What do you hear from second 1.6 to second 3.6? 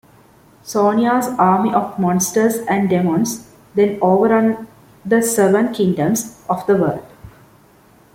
of monsters and demons